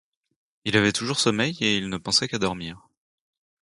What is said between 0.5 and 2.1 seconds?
Il avait toujours sommeil et il ne